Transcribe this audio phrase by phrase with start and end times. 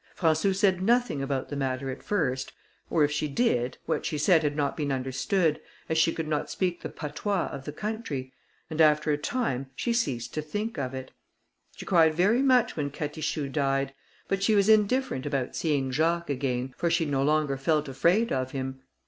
[0.17, 2.53] Françou said nothing about the matter at first,
[2.89, 6.49] or if she did, what she said had not been understood, as she could not
[6.49, 8.33] speak the patois of the country,
[8.67, 11.11] and after a time she ceased to think of it.
[11.75, 13.93] She cried very much when Catichou died;
[14.27, 18.53] but she was indifferent about seeing Jacques again, for she no longer felt afraid of
[18.53, 18.81] him.